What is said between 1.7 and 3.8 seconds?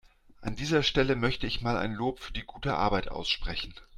ein Lob für die gute Arbeit aussprechen.